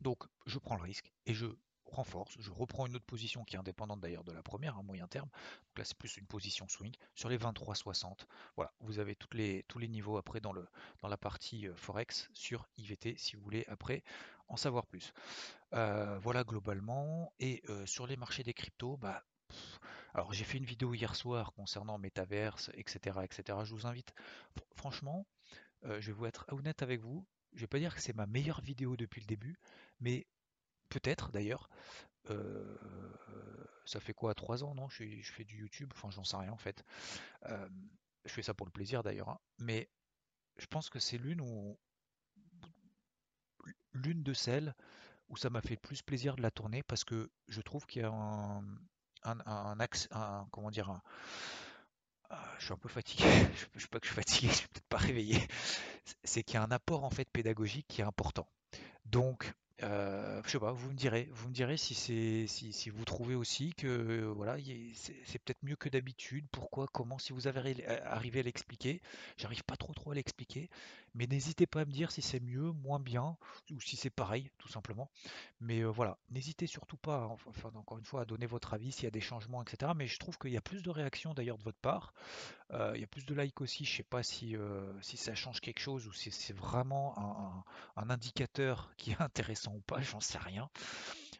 Donc 0.00 0.24
je 0.46 0.58
prends 0.58 0.76
le 0.76 0.82
risque 0.82 1.12
et 1.26 1.34
je 1.34 1.46
renforce, 1.92 2.36
je 2.38 2.50
reprends 2.50 2.86
une 2.86 2.96
autre 2.96 3.04
position 3.04 3.44
qui 3.44 3.56
est 3.56 3.58
indépendante 3.58 4.00
d'ailleurs 4.00 4.24
de 4.24 4.32
la 4.32 4.42
première, 4.42 4.78
à 4.78 4.82
moyen 4.82 5.06
terme. 5.06 5.28
Donc 5.28 5.78
là, 5.78 5.84
c'est 5.84 5.96
plus 5.96 6.16
une 6.16 6.26
position 6.26 6.68
swing 6.68 6.94
sur 7.14 7.28
les 7.28 7.38
23,60. 7.38 8.26
Voilà, 8.56 8.72
vous 8.80 8.98
avez 8.98 9.16
les, 9.32 9.64
tous 9.68 9.78
les 9.78 9.88
niveaux 9.88 10.16
après 10.16 10.40
dans, 10.40 10.52
le, 10.52 10.66
dans 11.00 11.08
la 11.08 11.16
partie 11.16 11.68
euh, 11.68 11.74
Forex 11.76 12.28
sur 12.32 12.68
IVT 12.78 13.16
si 13.16 13.36
vous 13.36 13.42
voulez 13.42 13.64
après 13.68 14.02
en 14.48 14.56
savoir 14.56 14.86
plus. 14.86 15.12
Euh, 15.74 16.18
voilà 16.18 16.44
globalement. 16.44 17.32
Et 17.38 17.62
euh, 17.68 17.86
sur 17.86 18.06
les 18.06 18.16
marchés 18.16 18.42
des 18.42 18.54
cryptos, 18.54 18.96
bah, 18.96 19.24
alors 20.14 20.32
j'ai 20.32 20.44
fait 20.44 20.58
une 20.58 20.64
vidéo 20.64 20.94
hier 20.94 21.14
soir 21.14 21.52
concernant 21.52 21.98
Metaverse, 21.98 22.70
etc. 22.74 23.20
etc. 23.22 23.58
Je 23.64 23.74
vous 23.74 23.86
invite, 23.86 24.12
franchement, 24.74 25.26
je 25.82 26.06
vais 26.06 26.12
vous 26.12 26.26
être 26.26 26.44
honnête 26.48 26.82
avec 26.82 27.00
vous. 27.00 27.24
Je 27.54 27.60
vais 27.60 27.66
pas 27.66 27.78
dire 27.78 27.94
que 27.94 28.00
c'est 28.00 28.14
ma 28.14 28.26
meilleure 28.26 28.60
vidéo 28.60 28.96
depuis 28.96 29.20
le 29.20 29.26
début, 29.26 29.58
mais 30.00 30.26
Peut-être 30.90 31.32
d'ailleurs. 31.32 31.70
Ça 33.86 33.98
fait 33.98 34.12
quoi, 34.12 34.34
trois 34.34 34.62
ans, 34.62 34.74
non 34.74 34.88
je, 34.88 35.04
fais 35.32 35.44
du 35.44 35.58
YouTube, 35.58 35.90
enfin 35.96 36.10
j'en 36.10 36.22
sais 36.22 36.36
rien 36.36 36.52
en 36.52 36.58
fait. 36.58 36.84
Je 37.44 38.32
fais 38.32 38.42
ça 38.42 38.54
pour 38.54 38.66
le 38.66 38.70
plaisir 38.70 39.02
d'ailleurs, 39.02 39.30
hein. 39.30 39.40
mais 39.58 39.88
je 40.58 40.66
pense 40.66 40.90
que 40.90 40.98
c'est 41.00 41.18
l'une 41.18 41.40
où 41.40 41.78
l'une 43.92 44.22
de 44.22 44.32
celles 44.32 44.74
où 45.28 45.36
ça 45.36 45.50
m'a 45.50 45.62
fait 45.62 45.74
le 45.74 45.80
plus 45.80 46.02
plaisir 46.02 46.36
de 46.36 46.42
la 46.42 46.50
tourner 46.50 46.82
parce 46.82 47.04
que 47.04 47.30
je 47.48 47.60
trouve 47.60 47.86
qu'il 47.86 48.02
y 48.02 48.04
a 48.04 48.10
un, 48.10 49.80
axe, 49.80 50.08
un, 50.10 50.46
comment 50.50 50.70
dire, 50.70 51.00
ah, 52.30 52.54
je 52.58 52.64
suis 52.64 52.72
un 52.72 52.78
peu 52.78 52.88
fatigué, 52.88 53.24
je 53.54 53.66
ne 53.74 53.80
sais 53.80 53.88
pas 53.88 54.00
que 54.00 54.06
je 54.06 54.12
suis 54.12 54.22
fatigué, 54.22 54.48
je 54.52 54.54
suis 54.54 54.68
peut-être 54.68 54.88
pas 54.88 54.98
réveillé, 54.98 55.38
c'est 56.24 56.42
qu'il 56.42 56.54
y 56.54 56.56
a 56.58 56.62
un 56.62 56.70
apport 56.70 57.04
en 57.04 57.10
fait 57.10 57.28
pédagogique 57.30 57.86
qui 57.88 58.00
est 58.00 58.04
important. 58.04 58.48
Donc 59.04 59.52
euh, 59.82 60.40
je 60.44 60.50
sais 60.50 60.58
pas, 60.58 60.72
vous 60.72 60.90
me 60.90 60.94
direz, 60.94 61.28
vous 61.32 61.48
me 61.48 61.54
direz 61.54 61.76
si 61.76 61.94
c'est 61.94 62.46
si, 62.46 62.90
vous 62.90 63.04
trouvez 63.04 63.34
aussi 63.34 63.72
que 63.74 63.86
euh, 63.86 64.32
voilà, 64.34 64.56
c'est 64.94 65.38
peut-être 65.38 65.62
mieux 65.62 65.76
que 65.76 65.88
d'habitude. 65.88 66.44
Pourquoi, 66.50 66.86
comment, 66.92 67.18
si 67.18 67.32
vous 67.32 67.46
avez 67.46 67.86
arrivé 68.04 68.40
à 68.40 68.42
l'expliquer, 68.42 69.00
j'arrive 69.36 69.64
pas 69.64 69.76
trop 69.76 69.92
trop 69.94 70.12
à 70.12 70.14
l'expliquer, 70.14 70.68
mais 71.14 71.26
n'hésitez 71.26 71.66
pas 71.66 71.80
à 71.80 71.84
me 71.84 71.90
dire 71.90 72.12
si 72.12 72.22
c'est 72.22 72.40
mieux, 72.40 72.72
moins 72.72 73.00
bien, 73.00 73.36
ou 73.70 73.80
si 73.80 73.96
c'est 73.96 74.10
pareil, 74.10 74.50
tout 74.58 74.68
simplement. 74.68 75.10
Mais 75.60 75.80
euh, 75.80 75.88
voilà, 75.88 76.18
n'hésitez 76.30 76.66
surtout 76.66 76.96
pas, 76.96 77.26
enfin 77.46 77.70
encore 77.74 77.98
une 77.98 78.04
fois, 78.04 78.22
à 78.22 78.24
donner 78.24 78.46
votre 78.46 78.74
avis 78.74 78.92
s'il 78.92 79.04
y 79.04 79.08
a 79.08 79.10
des 79.10 79.20
changements, 79.20 79.62
etc. 79.62 79.92
Mais 79.96 80.06
je 80.06 80.18
trouve 80.18 80.38
qu'il 80.38 80.52
y 80.52 80.56
a 80.56 80.60
plus 80.60 80.82
de 80.82 80.90
réactions 80.90 81.34
d'ailleurs 81.34 81.58
de 81.58 81.64
votre 81.64 81.78
part. 81.78 82.14
Euh, 82.72 82.92
il 82.94 83.00
y 83.00 83.04
a 83.04 83.08
plus 83.08 83.24
de 83.24 83.34
likes 83.34 83.60
aussi. 83.60 83.84
Je 83.84 83.96
sais 83.96 84.02
pas 84.02 84.22
si, 84.22 84.56
euh, 84.56 84.92
si 85.02 85.16
ça 85.16 85.34
change 85.34 85.60
quelque 85.60 85.80
chose 85.80 86.06
ou 86.06 86.12
si 86.12 86.30
c'est 86.30 86.56
vraiment 86.56 87.18
un, 87.18 87.64
un, 88.02 88.10
indicateur 88.10 88.92
qui 88.96 89.12
est 89.12 89.20
intéressant 89.20 89.74
ou 89.74 89.80
pas, 89.80 90.00
j'en 90.00 90.20
sais 90.20 90.38
rien. 90.38 90.70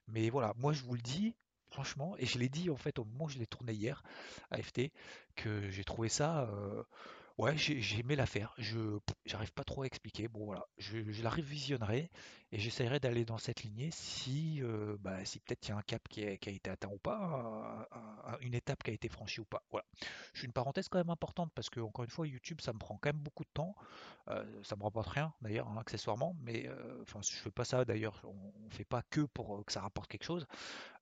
Mais 0.09 0.31
voilà, 0.31 0.53
moi 0.57 0.73
je 0.73 0.83
vous 0.83 0.95
le 0.95 1.03
dis, 1.03 1.35
franchement, 1.71 2.17
et 2.19 2.27
je 2.27 2.39
l'ai 2.39 2.49
dit 2.49 2.71
en 2.71 2.77
fait 2.77 2.99
au 2.99 3.05
moment 3.05 3.27
où 3.27 3.29
je 3.29 3.39
l'ai 3.39 3.47
tourné 3.47 3.73
hier 3.73 4.03
à 4.51 4.61
FT, 4.61 4.91
que 5.37 5.71
j'ai 5.71 5.85
trouvé 5.85 6.09
ça 6.09 6.51
Ouais, 7.41 7.57
j'ai 7.57 7.99
aimé 7.99 8.17
l'affaire. 8.17 8.53
Je 8.59 8.99
j'arrive 9.25 9.51
pas 9.55 9.65
trop 9.65 9.81
à 9.81 9.87
expliquer. 9.87 10.29
Bon 10.29 10.45
voilà, 10.45 10.67
je, 10.77 10.99
la 11.23 11.31
révisionnerai 11.31 12.11
et 12.53 12.59
j'essaierai 12.59 13.01
d'aller 13.01 13.25
dans 13.25 13.39
cette 13.39 13.63
lignée 13.63 13.89
si, 13.93 14.59
euh, 14.61 14.99
bah, 15.01 15.25
si 15.25 15.41
peut-être 15.41 15.67
il 15.67 15.71
y 15.71 15.73
a 15.73 15.79
un 15.79 15.83
cap 15.83 16.07
qui 16.11 16.23
a, 16.23 16.33
été 16.33 16.69
atteint 16.69 16.91
ou 16.91 16.99
pas, 16.99 17.17
un- 17.93 18.33
un- 18.33 18.39
une 18.43 18.53
étape 18.53 18.83
qui 18.83 18.91
a 18.91 18.93
été 18.93 19.09
franchie 19.09 19.41
ou 19.41 19.47
pas. 19.47 19.63
Voilà. 19.71 19.87
Je 20.35 20.41
suis 20.41 20.47
une 20.49 20.53
parenthèse 20.53 20.91
quand 20.91 20.99
même 20.99 21.09
importante 21.09 21.51
parce 21.55 21.71
que 21.71 21.81
encore 21.81 22.05
une 22.05 22.11
fois, 22.11 22.27
YouTube, 22.27 22.61
ça 22.61 22.75
me 22.75 22.79
prend 22.79 22.99
quand 22.99 23.09
même 23.09 23.23
beaucoup 23.23 23.45
de 23.45 23.51
temps. 23.55 23.75
Euh, 24.29 24.45
ça 24.63 24.77
me 24.77 24.83
rapporte 24.83 25.09
rien 25.09 25.33
d'ailleurs, 25.41 25.67
hein, 25.69 25.79
accessoirement, 25.81 26.37
mais 26.43 26.69
euh, 26.69 27.03
enfin, 27.05 27.21
je 27.23 27.37
fais 27.37 27.51
pas 27.51 27.65
ça 27.65 27.87
d'ailleurs. 27.87 28.21
On, 28.25 28.53
on 28.67 28.69
fait 28.69 28.85
pas 28.85 29.01
que 29.09 29.23
pour 29.23 29.57
euh, 29.57 29.65
que 29.65 29.73
ça 29.73 29.81
rapporte 29.81 30.11
quelque 30.11 30.25
chose, 30.25 30.47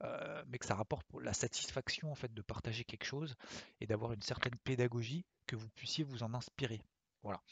euh, 0.05 0.45
mais 0.47 0.59
que 0.59 0.67
ça 0.67 0.77
rapporte 0.77 1.05
pour 1.09 1.21
la 1.21 1.33
satisfaction 1.33 2.13
en 2.13 2.15
fait 2.15 2.33
de 2.33 2.43
partager 2.43 2.85
quelque 2.85 3.05
chose 3.05 3.35
et 3.81 3.89
d'avoir 3.89 4.13
une 4.13 4.23
certaine 4.23 4.55
pédagogie 4.63 5.25
que 5.49 5.57
vous 5.57 5.69
puissiez 5.71 6.05
vous 6.05 6.23
en 6.23 6.28
inspirer. 6.35 6.83
Voilà. 7.23 7.43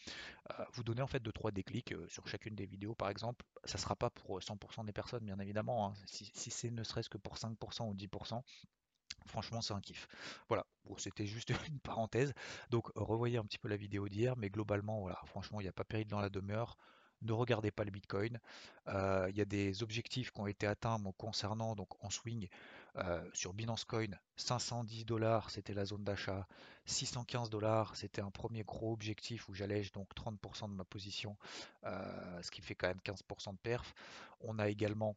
Euh, 0.52 0.64
vous 0.74 0.84
donnez 0.84 1.02
en 1.02 1.06
fait 1.06 1.20
deux 1.20 1.32
trois 1.32 1.50
déclics 1.50 1.92
euh, 1.92 2.06
sur 2.08 2.26
chacune 2.28 2.54
des 2.54 2.66
vidéos 2.66 2.94
par 2.94 3.10
exemple. 3.10 3.44
Ça 3.64 3.78
sera 3.78 3.96
pas 3.96 4.10
pour 4.10 4.42
100% 4.42 4.84
des 4.84 4.92
personnes 4.92 5.24
bien 5.24 5.38
évidemment. 5.40 5.88
hein. 5.88 5.94
Si, 6.06 6.30
c'est 6.50 6.70
ne 6.70 6.84
serait-ce 6.84 7.10
que 7.10 7.18
pour 7.18 7.38
5% 7.38 7.88
ou 7.88 7.94
10%, 7.94 8.42
franchement 9.26 9.60
c'est 9.62 9.74
un 9.74 9.80
kiff. 9.80 10.08
Voilà. 10.48 10.66
C'était 10.98 11.26
juste 11.26 11.50
une 11.68 11.80
parenthèse. 11.80 12.32
Donc 12.70 12.88
revoyez 12.96 13.38
un 13.38 13.44
petit 13.44 13.58
peu 13.58 13.68
la 13.68 13.76
vidéo 13.76 14.08
d'hier, 14.08 14.36
mais 14.36 14.50
globalement 14.50 15.00
voilà, 15.00 15.20
franchement 15.26 15.60
il 15.60 15.64
n'y 15.64 15.68
a 15.68 15.72
pas 15.72 15.84
péril 15.84 16.06
dans 16.08 16.20
la 16.20 16.30
demeure. 16.30 16.78
Ne 17.22 17.32
regardez 17.32 17.70
pas 17.70 17.84
le 17.84 17.90
Bitcoin. 17.90 18.38
Euh, 18.88 19.26
Il 19.30 19.36
y 19.36 19.40
a 19.40 19.44
des 19.44 19.82
objectifs 19.82 20.30
qui 20.30 20.40
ont 20.40 20.46
été 20.46 20.66
atteints 20.66 20.98
concernant 21.18 21.74
donc 21.74 21.88
en 22.04 22.10
swing 22.10 22.48
euh, 22.96 23.22
sur 23.32 23.52
Binance 23.54 23.84
Coin. 23.84 24.08
510 24.36 25.04
dollars, 25.04 25.50
c'était 25.50 25.74
la 25.74 25.84
zone 25.84 26.04
d'achat. 26.04 26.46
615 26.86 27.50
dollars, 27.50 27.96
c'était 27.96 28.22
un 28.22 28.30
premier 28.30 28.62
gros 28.64 28.92
objectif 28.92 29.48
où 29.48 29.54
j'allège 29.54 29.92
donc 29.92 30.08
30% 30.14 30.68
de 30.68 30.74
ma 30.74 30.84
position, 30.84 31.36
euh, 31.84 32.42
ce 32.42 32.50
qui 32.50 32.62
fait 32.62 32.74
quand 32.74 32.88
même 32.88 33.00
15% 33.02 33.52
de 33.52 33.58
perf. 33.58 33.94
On 34.40 34.58
a 34.58 34.68
également 34.68 35.16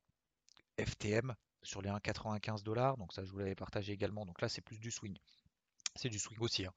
FTM 0.77 1.35
sur 1.63 1.81
les 1.81 1.89
1,95 1.89 2.63
dollars, 2.63 2.97
donc 2.97 3.13
ça 3.13 3.23
je 3.25 3.31
vous 3.31 3.39
l'avais 3.39 3.55
partagé 3.55 3.93
également. 3.93 4.25
Donc 4.25 4.41
là 4.41 4.49
c'est 4.49 4.61
plus 4.61 4.79
du 4.79 4.91
swing. 4.91 5.17
C'est 5.95 6.09
du 6.09 6.19
swing 6.19 6.39
aussi. 6.39 6.65
hein. 6.65 6.73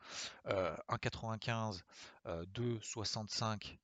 Euh, 0.47 0.76
1,95, 0.88 1.83
euh, 2.26 2.45
2,65 2.47 3.79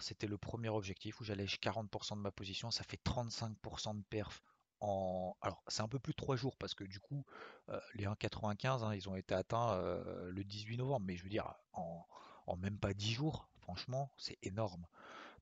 c'était 0.00 0.26
le 0.26 0.38
premier 0.38 0.68
objectif 0.68 1.20
où 1.20 1.24
j'allège 1.24 1.58
40% 1.60 2.16
de 2.16 2.20
ma 2.20 2.30
position. 2.30 2.70
Ça 2.70 2.84
fait 2.84 3.00
35% 3.04 3.96
de 3.96 4.04
perf 4.08 4.42
en. 4.80 5.36
Alors, 5.42 5.62
c'est 5.68 5.82
un 5.82 5.88
peu 5.88 5.98
plus 5.98 6.12
de 6.12 6.16
3 6.16 6.36
jours 6.36 6.56
parce 6.56 6.74
que 6.74 6.84
du 6.84 7.00
coup, 7.00 7.24
euh, 7.68 7.80
les 7.94 8.04
1,95, 8.04 8.84
hein, 8.84 8.94
ils 8.94 9.08
ont 9.08 9.16
été 9.16 9.34
atteints 9.34 9.74
euh, 9.74 10.30
le 10.30 10.44
18 10.44 10.78
novembre. 10.78 11.06
Mais 11.06 11.16
je 11.16 11.22
veux 11.22 11.30
dire, 11.30 11.54
en, 11.72 12.06
en 12.46 12.56
même 12.56 12.78
pas 12.78 12.94
10 12.94 13.12
jours, 13.12 13.48
franchement, 13.60 14.12
c'est 14.16 14.38
énorme. 14.42 14.86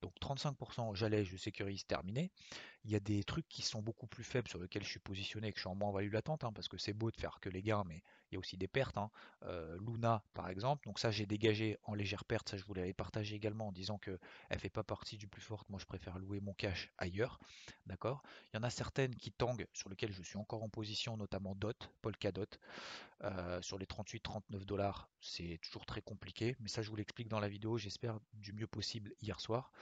Donc 0.02 0.12
35%, 0.20 0.94
j'allège, 0.94 1.28
je 1.28 1.36
sécurise, 1.36 1.84
terminé. 1.86 2.30
Il 2.88 2.92
y 2.92 2.96
a 2.96 3.00
des 3.00 3.22
trucs 3.22 3.46
qui 3.50 3.60
sont 3.60 3.82
beaucoup 3.82 4.06
plus 4.06 4.24
faibles 4.24 4.48
sur 4.48 4.58
lesquels 4.58 4.82
je 4.82 4.88
suis 4.88 4.98
positionné 4.98 5.48
et 5.48 5.52
que 5.52 5.58
je 5.58 5.62
suis 5.62 5.68
en 5.68 5.74
moins 5.74 5.92
value 5.92 6.10
latente, 6.10 6.42
hein, 6.42 6.52
parce 6.54 6.68
que 6.68 6.78
c'est 6.78 6.94
beau 6.94 7.10
de 7.10 7.16
faire 7.18 7.38
que 7.38 7.50
les 7.50 7.60
gains, 7.62 7.84
mais 7.86 8.02
il 8.30 8.34
y 8.34 8.36
a 8.36 8.38
aussi 8.40 8.56
des 8.56 8.66
pertes. 8.66 8.96
hein. 8.96 9.10
Euh, 9.44 9.76
Luna, 9.86 10.22
par 10.32 10.48
exemple, 10.48 10.86
donc 10.86 10.98
ça 10.98 11.10
j'ai 11.10 11.26
dégagé 11.26 11.76
en 11.84 11.92
légère 11.94 12.24
perte, 12.24 12.48
ça 12.48 12.56
je 12.56 12.64
vous 12.64 12.72
l'avais 12.72 12.94
partagé 12.94 13.36
également 13.36 13.68
en 13.68 13.72
disant 13.72 13.98
que 13.98 14.18
elle 14.48 14.58
fait 14.58 14.70
pas 14.70 14.84
partie 14.84 15.18
du 15.18 15.28
plus 15.28 15.42
fort. 15.42 15.66
Moi 15.68 15.78
je 15.78 15.84
préfère 15.86 16.18
louer 16.18 16.40
mon 16.40 16.54
cash 16.54 16.90
ailleurs, 16.96 17.38
d'accord. 17.86 18.22
Il 18.52 18.56
y 18.56 18.60
en 18.60 18.62
a 18.62 18.70
certaines 18.70 19.14
qui 19.14 19.32
tanguent 19.32 19.66
sur 19.74 19.90
lesquelles 19.90 20.12
je 20.12 20.22
suis 20.22 20.38
encore 20.38 20.62
en 20.62 20.70
position, 20.70 21.16
notamment 21.18 21.54
DOT, 21.54 21.90
Polkadot, 22.00 22.46
euh, 23.24 23.60
sur 23.62 23.78
les 23.78 23.86
38-39 23.86 24.64
dollars, 24.64 25.10
c'est 25.20 25.58
toujours 25.62 25.86
très 25.86 26.00
compliqué, 26.02 26.56
mais 26.60 26.68
ça 26.68 26.82
je 26.82 26.90
vous 26.90 26.96
l'explique 26.96 27.28
dans 27.28 27.40
la 27.40 27.48
vidéo, 27.48 27.76
j'espère 27.78 28.18
du 28.34 28.52
mieux 28.52 28.66
possible 28.66 29.12
hier 29.20 29.40
soir. 29.40 29.72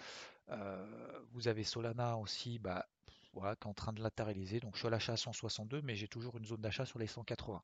Euh, 0.50 1.20
vous 1.32 1.48
avez 1.48 1.64
Solana 1.64 2.16
aussi, 2.16 2.58
bah, 2.58 2.86
qui 3.06 3.38
est 3.38 3.66
en 3.66 3.74
train 3.74 3.92
de 3.92 4.02
latéraliser. 4.02 4.60
Donc 4.60 4.74
je 4.74 4.80
suis 4.80 4.88
à 4.88 4.90
l'achat 4.90 5.14
à 5.14 5.16
162, 5.16 5.82
mais 5.82 5.96
j'ai 5.96 6.08
toujours 6.08 6.36
une 6.36 6.46
zone 6.46 6.60
d'achat 6.60 6.86
sur 6.86 6.98
les 6.98 7.06
180. 7.06 7.62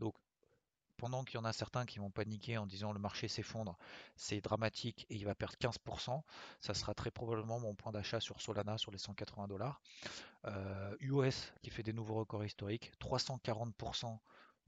Donc 0.00 0.14
pendant 0.96 1.24
qu'il 1.24 1.34
y 1.34 1.38
en 1.38 1.44
a 1.44 1.52
certains 1.52 1.84
qui 1.84 1.98
vont 1.98 2.10
paniquer 2.10 2.58
en 2.58 2.66
disant 2.66 2.92
le 2.92 3.00
marché 3.00 3.26
s'effondre, 3.26 3.76
c'est 4.14 4.40
dramatique 4.40 5.04
et 5.10 5.16
il 5.16 5.24
va 5.24 5.34
perdre 5.34 5.56
15%, 5.60 6.22
ça 6.60 6.74
sera 6.74 6.94
très 6.94 7.10
probablement 7.10 7.58
mon 7.58 7.74
point 7.74 7.90
d'achat 7.90 8.20
sur 8.20 8.40
Solana 8.40 8.78
sur 8.78 8.92
les 8.92 8.98
180 8.98 9.48
dollars. 9.48 9.80
Euh, 10.44 10.94
US 11.00 11.52
qui 11.62 11.70
fait 11.70 11.82
des 11.82 11.92
nouveaux 11.92 12.14
records 12.14 12.44
historiques, 12.44 12.92
340% 13.00 14.18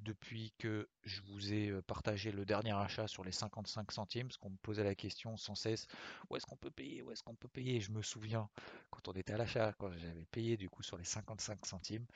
depuis 0.01 0.53
que 0.59 0.89
je 1.05 1.21
vous 1.23 1.53
ai 1.53 1.69
euh, 1.69 1.83
partagé 1.83 2.33
le 2.33 2.45
dernier 2.45 2.73
achat 2.73 3.07
sur 3.07 3.25
les 3.25 3.33
55 3.33 3.91
centimes, 3.93 4.29
parce 4.29 4.37
qu'on 4.37 4.51
me 4.51 4.57
posait 4.57 4.85
la 4.85 4.95
question 4.95 5.37
sans 5.37 5.55
cesse, 5.55 5.87
où 6.29 6.37
est-ce 6.37 6.47
qu'on 6.47 6.57
peut 6.57 6.71
payer, 6.71 7.03
où 7.03 7.11
est-ce 7.11 7.23
qu'on 7.23 7.35
peut 7.35 7.49
payer? 7.49 7.81
Je 7.81 7.91
me 7.91 8.03
souviens 8.03 8.49
quand 8.91 9.09
on 9.09 9.13
était 9.13 9.33
à 9.33 9.39
l'achat, 9.39 9.73
quand 9.79 9.91
j'avais 9.91 10.27
payé 10.31 10.57
du 10.57 10.69
coup 10.69 10.83
sur 10.83 10.97
les 10.97 11.05
55 11.05 11.65
centimes, 11.67 12.07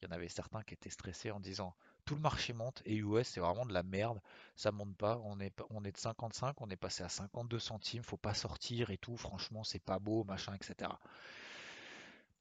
il 0.00 0.06
y 0.06 0.08
en 0.08 0.14
avait 0.14 0.28
certains 0.28 0.62
qui 0.62 0.74
étaient 0.74 0.90
stressés 0.90 1.30
en 1.30 1.40
disant 1.40 1.74
tout 2.04 2.14
le 2.14 2.20
marché 2.20 2.52
monte 2.52 2.82
et 2.86 2.96
US 2.96 3.28
c'est 3.28 3.40
vraiment 3.40 3.66
de 3.66 3.72
la 3.72 3.82
merde, 3.82 4.20
ça 4.56 4.72
monte 4.72 4.96
pas, 4.96 5.18
on 5.24 5.38
est, 5.40 5.50
de 5.50 5.96
55, 5.96 6.60
on 6.60 6.70
est 6.70 6.76
passé 6.76 7.02
à 7.02 7.08
52 7.08 7.58
centimes, 7.58 8.02
faut 8.02 8.16
pas 8.16 8.34
sortir 8.34 8.90
et 8.90 8.98
tout, 8.98 9.16
franchement 9.16 9.62
c'est 9.64 9.82
pas 9.82 9.98
beau, 9.98 10.24
machin, 10.24 10.54
etc. 10.54 10.90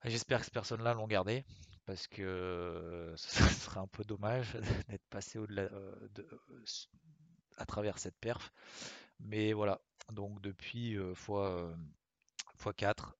J'espère 0.06 0.40
que 0.40 0.46
ces 0.46 0.52
personnes-là 0.52 0.94
l'ont 0.94 1.08
gardé, 1.08 1.44
parce 1.90 2.08
que 2.08 3.16
ce 3.18 3.44
serait 3.50 3.80
un 3.80 3.88
peu 3.88 4.04
dommage 4.04 4.54
d'être 4.90 5.08
passé 5.10 5.40
au-delà 5.40 5.64
euh, 5.64 6.08
de- 6.14 6.28
euh, 6.52 6.64
à 7.58 7.66
travers 7.66 7.98
cette 7.98 8.16
perf. 8.20 8.52
Mais 9.20 9.54
voilà, 9.54 9.82
donc 10.12 10.42
depuis 10.42 10.96
euh, 10.98 11.16
fois, 11.16 11.50
euh, 11.50 11.76
fois 12.56 12.74
4, 12.74 13.16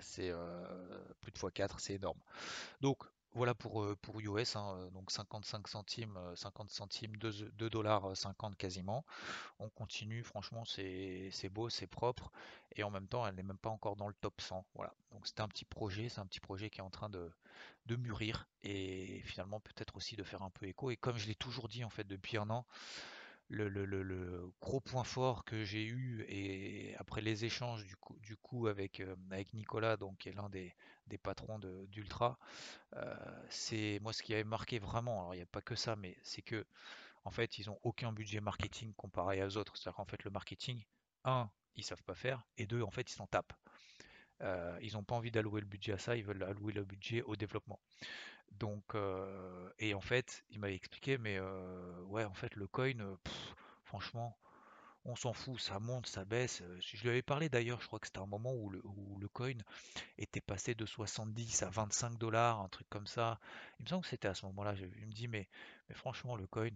c'est 0.00 0.32
plus 1.20 1.32
de 1.32 1.38
fois 1.38 1.50
4, 1.50 1.80
c'est 1.80 1.94
énorme. 1.94 2.20
Donc 2.80 3.04
voilà 3.34 3.54
pour, 3.54 3.82
euh, 3.82 3.96
pour 4.00 4.20
US, 4.20 4.56
hein, 4.56 4.76
euh, 4.78 4.90
donc 4.90 5.10
55 5.10 5.66
centimes, 5.68 6.16
euh, 6.16 6.36
50 6.36 6.70
centimes, 6.70 7.16
2, 7.16 7.68
dollars 7.70 8.10
euh, 8.10 8.14
50 8.14 8.56
quasiment. 8.56 9.04
On 9.58 9.68
continue, 9.68 10.22
franchement, 10.22 10.64
c'est 10.64 11.28
c'est 11.32 11.48
beau, 11.48 11.68
c'est 11.68 11.86
propre, 11.88 12.30
et 12.76 12.84
en 12.84 12.90
même 12.90 13.08
temps, 13.08 13.26
elle 13.26 13.34
n'est 13.34 13.42
même 13.42 13.58
pas 13.58 13.70
encore 13.70 13.96
dans 13.96 14.08
le 14.08 14.14
top 14.14 14.40
100. 14.40 14.64
Voilà. 14.74 14.94
Donc 15.12 15.26
c'était 15.26 15.42
un 15.42 15.48
petit 15.48 15.64
projet, 15.64 16.08
c'est 16.08 16.20
un 16.20 16.26
petit 16.26 16.40
projet 16.40 16.70
qui 16.70 16.80
est 16.80 16.84
en 16.84 16.90
train 16.90 17.10
de, 17.10 17.30
de 17.86 17.96
mûrir, 17.96 18.48
et 18.62 19.20
finalement 19.24 19.60
peut-être 19.60 19.96
aussi 19.96 20.16
de 20.16 20.24
faire 20.24 20.42
un 20.42 20.50
peu 20.50 20.66
écho. 20.66 20.90
Et 20.90 20.96
comme 20.96 21.18
je 21.18 21.26
l'ai 21.26 21.34
toujours 21.34 21.68
dit 21.68 21.84
en 21.84 21.90
fait 21.90 22.04
depuis 22.06 22.36
un 22.38 22.50
an, 22.50 22.66
le, 23.48 24.52
gros 24.60 24.80
point 24.80 25.04
fort 25.04 25.44
que 25.44 25.64
j'ai 25.64 25.84
eu, 25.84 26.24
et 26.28 26.94
après 26.98 27.20
les 27.20 27.44
échanges 27.44 27.84
du 27.86 28.36
coup, 28.36 28.66
euh, 28.66 28.70
avec 28.70 29.54
Nicolas, 29.54 29.96
donc 29.96 30.18
qui 30.18 30.28
est 30.30 30.32
l'un 30.32 30.48
des, 30.48 30.74
patrons 31.22 31.58
de- 31.58 31.86
d'Ultra, 31.86 32.38
euh, 32.96 33.14
c'est 33.50 33.98
moi 34.02 34.12
ce 34.12 34.22
qui 34.22 34.34
avait 34.34 34.44
marqué 34.44 34.78
vraiment, 34.78 35.20
alors 35.20 35.34
il 35.34 35.38
n'y 35.38 35.42
a 35.42 35.46
pas 35.46 35.62
que 35.62 35.74
ça, 35.74 35.96
mais 35.96 36.16
c'est 36.22 36.42
que 36.42 36.66
en 37.24 37.30
fait, 37.30 37.58
ils 37.58 37.70
ont 37.70 37.78
aucun 37.82 38.12
budget 38.12 38.40
marketing 38.40 38.92
comparé 38.94 39.42
aux 39.44 39.56
autres. 39.56 39.76
C'est-à-dire 39.76 39.96
qu'en 39.96 40.04
fait, 40.04 40.24
le 40.24 40.30
marketing, 40.30 40.84
un, 41.24 41.50
ils 41.74 41.84
savent 41.84 42.02
pas 42.04 42.14
faire, 42.14 42.42
et 42.58 42.66
deux, 42.66 42.82
en 42.82 42.90
fait, 42.90 43.10
ils 43.10 43.14
s'en 43.14 43.26
tapent. 43.26 43.54
Euh, 44.42 44.78
ils 44.82 44.94
n'ont 44.94 45.04
pas 45.04 45.14
envie 45.14 45.30
d'allouer 45.30 45.60
le 45.60 45.66
budget 45.66 45.92
à 45.92 45.98
ça, 45.98 46.16
ils 46.16 46.24
veulent 46.24 46.42
allouer 46.42 46.72
le 46.72 46.84
budget 46.84 47.22
au 47.22 47.36
développement. 47.36 47.80
Donc, 48.52 48.94
euh, 48.94 49.70
et 49.78 49.94
en 49.94 50.00
fait, 50.00 50.44
il 50.50 50.60
m'avait 50.60 50.74
expliqué, 50.76 51.18
mais 51.18 51.38
euh, 51.38 52.00
ouais, 52.04 52.24
en 52.24 52.34
fait, 52.34 52.54
le 52.56 52.66
coin, 52.68 52.92
euh, 53.00 53.16
franchement, 53.84 54.36
on 55.04 55.16
s'en 55.16 55.32
fout, 55.34 55.60
ça 55.60 55.80
monte, 55.80 56.06
ça 56.06 56.24
baisse. 56.24 56.62
Euh, 56.62 56.78
Je 56.80 57.02
lui 57.02 57.10
avais 57.10 57.22
parlé 57.22 57.48
d'ailleurs, 57.48 57.80
je 57.80 57.86
crois 57.86 57.98
que 58.00 58.06
c'était 58.08 58.20
un 58.20 58.26
moment 58.26 58.54
où 58.54 58.70
le, 58.70 58.80
où 58.86 59.18
le 59.20 59.28
coin 59.28 59.54
était 60.18 60.40
passé 60.42 60.74
de 60.74 60.86
70 60.86 61.62
à 61.62 61.70
25 61.70 62.18
dollars, 62.18 62.60
un 62.60 62.68
truc 62.68 62.88
comme 62.90 63.06
ça. 63.08 63.40
Il 63.80 63.84
me 63.84 63.88
semble 63.90 64.02
que 64.04 64.08
c'était 64.10 64.28
à 64.28 64.34
ce 64.34 64.46
moment-là. 64.46 64.74
Je- 64.76 64.86
Il 64.86 65.06
me 65.08 65.12
dit, 65.12 65.28
mais 65.28 65.48
franchement, 65.94 66.36
le 66.36 66.46
coin, 66.46 66.70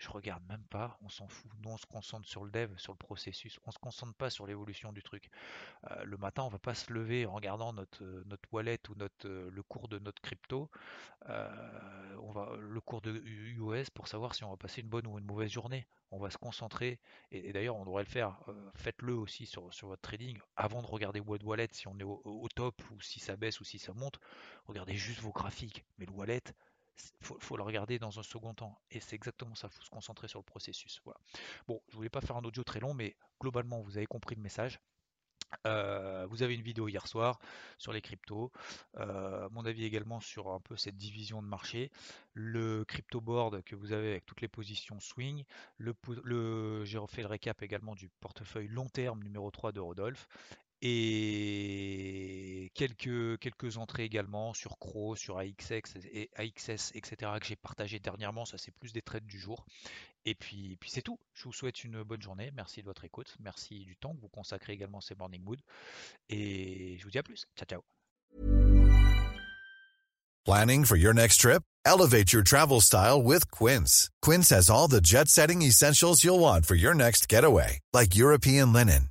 je 0.00 0.08
regarde 0.08 0.42
même 0.48 0.64
pas, 0.70 0.98
on 1.02 1.10
s'en 1.10 1.28
fout. 1.28 1.50
Nous, 1.62 1.68
on 1.68 1.76
se 1.76 1.84
concentre 1.84 2.26
sur 2.26 2.42
le 2.42 2.50
dev, 2.50 2.74
sur 2.78 2.92
le 2.92 2.96
processus. 2.96 3.60
On 3.66 3.70
se 3.70 3.78
concentre 3.78 4.14
pas 4.14 4.30
sur 4.30 4.46
l'évolution 4.46 4.92
du 4.92 5.02
truc. 5.02 5.30
Euh, 5.90 6.04
le 6.04 6.16
matin, 6.16 6.42
on 6.42 6.48
va 6.48 6.58
pas 6.58 6.74
se 6.74 6.90
lever 6.90 7.26
en 7.26 7.34
regardant 7.34 7.74
notre, 7.74 8.02
euh, 8.02 8.24
notre 8.24 8.48
wallet 8.50 8.80
ou 8.88 8.94
notre, 8.94 9.28
euh, 9.28 9.50
le 9.52 9.62
cours 9.62 9.88
de 9.88 9.98
notre 9.98 10.22
crypto, 10.22 10.70
on 11.28 12.32
va, 12.32 12.56
le 12.58 12.80
cours 12.80 13.02
de 13.02 13.20
US 13.24 13.90
pour 13.90 14.08
savoir 14.08 14.34
si 14.34 14.42
on 14.42 14.50
va 14.50 14.56
passer 14.56 14.80
une 14.80 14.88
bonne 14.88 15.06
ou 15.06 15.18
une 15.18 15.26
mauvaise 15.26 15.50
journée. 15.50 15.86
On 16.12 16.18
va 16.18 16.30
se 16.30 16.38
concentrer, 16.38 16.98
et, 17.30 17.52
d'ailleurs, 17.52 17.76
on 17.76 17.84
devrait 17.84 18.02
le 18.02 18.08
faire. 18.08 18.40
Faites-le 18.74 19.14
aussi 19.14 19.46
sur, 19.46 19.68
votre 19.82 20.02
trading 20.02 20.38
avant 20.56 20.82
de 20.82 20.86
regarder 20.86 21.20
votre 21.20 21.46
wallet 21.46 21.68
si 21.72 21.86
on 21.86 21.96
est 21.98 22.04
au, 22.04 22.20
au 22.24 22.48
top 22.48 22.82
ou 22.90 23.00
si 23.00 23.20
ça 23.20 23.36
baisse 23.36 23.60
ou 23.60 23.64
si 23.64 23.78
ça 23.78 23.92
monte. 23.92 24.18
Regardez 24.64 24.94
juste 24.94 25.20
vos 25.20 25.30
graphiques. 25.30 25.84
Mais 25.98 26.06
le 26.06 26.12
wallet, 26.12 26.42
faut, 27.22 27.38
faut 27.40 27.56
le 27.56 27.62
regarder 27.62 27.98
dans 27.98 28.18
un 28.18 28.22
second 28.22 28.54
temps. 28.54 28.80
Et 28.90 29.00
c'est 29.00 29.16
exactement 29.16 29.54
ça, 29.54 29.68
il 29.70 29.76
faut 29.76 29.82
se 29.82 29.90
concentrer 29.90 30.28
sur 30.28 30.38
le 30.38 30.44
processus. 30.44 31.00
Voilà. 31.04 31.20
Bon, 31.66 31.80
je 31.88 31.96
voulais 31.96 32.08
pas 32.08 32.20
faire 32.20 32.36
un 32.36 32.44
audio 32.44 32.64
très 32.64 32.80
long, 32.80 32.94
mais 32.94 33.16
globalement, 33.40 33.80
vous 33.80 33.96
avez 33.96 34.06
compris 34.06 34.34
le 34.34 34.42
message. 34.42 34.80
Euh, 35.66 36.26
vous 36.30 36.42
avez 36.42 36.54
une 36.54 36.62
vidéo 36.62 36.88
hier 36.88 37.06
soir 37.06 37.40
sur 37.76 37.92
les 37.92 38.00
cryptos, 38.00 38.52
euh, 38.98 39.48
mon 39.50 39.66
avis 39.66 39.84
également 39.84 40.20
sur 40.20 40.48
un 40.48 40.60
peu 40.60 40.76
cette 40.76 40.96
division 40.96 41.42
de 41.42 41.48
marché, 41.48 41.90
le 42.34 42.84
crypto 42.84 43.20
board 43.20 43.62
que 43.62 43.74
vous 43.74 43.92
avez 43.92 44.10
avec 44.10 44.26
toutes 44.26 44.40
les 44.40 44.48
positions 44.48 45.00
swing, 45.00 45.44
le, 45.76 46.84
j'ai 46.84 46.98
refait 46.98 47.22
le 47.22 47.28
récap 47.28 47.62
également 47.62 47.94
du 47.94 48.08
portefeuille 48.20 48.68
long 48.68 48.88
terme 48.88 49.22
numéro 49.22 49.50
3 49.50 49.72
de 49.72 49.80
Rodolphe 49.80 50.28
et 50.82 52.70
quelques, 52.74 53.38
quelques 53.38 53.76
entrées 53.76 54.04
également 54.04 54.54
sur 54.54 54.78
Cro, 54.78 55.14
sur 55.16 55.38
AXX 55.38 55.96
et 56.12 56.30
AXS, 56.36 56.92
etc. 56.94 57.32
que 57.40 57.46
j'ai 57.46 57.56
partagé 57.56 57.98
dernièrement, 57.98 58.44
ça 58.44 58.56
c'est 58.56 58.70
plus 58.72 58.92
des 58.92 59.02
trades 59.02 59.26
du 59.26 59.38
jour. 59.38 59.66
Et 60.24 60.34
puis, 60.34 60.76
puis 60.80 60.90
c'est 60.90 61.02
tout. 61.02 61.18
Je 61.34 61.44
vous 61.44 61.52
souhaite 61.52 61.84
une 61.84 62.02
bonne 62.02 62.22
journée. 62.22 62.50
Merci 62.54 62.80
de 62.80 62.86
votre 62.86 63.04
écoute. 63.04 63.36
Merci 63.40 63.84
du 63.84 63.96
temps 63.96 64.14
que 64.14 64.20
vous 64.20 64.28
consacrez 64.28 64.72
également 64.72 65.00
ces 65.00 65.14
Morning 65.14 65.42
Mood. 65.42 65.60
Et 66.28 66.96
je 66.98 67.04
vous 67.04 67.10
dis 67.10 67.18
à 67.18 67.22
plus. 67.22 67.46
Ciao, 67.56 67.66
ciao. 67.66 67.82
Planning 70.46 70.84
for 70.84 70.96
your 70.96 71.12
next 71.12 71.38
trip? 71.38 71.62
Elevate 71.84 72.32
your 72.32 72.42
travel 72.42 72.80
style 72.80 73.22
with 73.22 73.50
Quince. 73.50 74.10
Quince 74.22 74.50
has 74.50 74.70
all 74.70 74.88
the 74.88 75.00
jet 75.00 75.28
setting 75.28 75.62
essentials 75.62 76.24
you'll 76.24 76.40
want 76.40 76.66
for 76.66 76.74
your 76.74 76.94
next 76.94 77.28
getaway, 77.28 77.78
like 77.92 78.16
European 78.16 78.72
linen, 78.72 79.10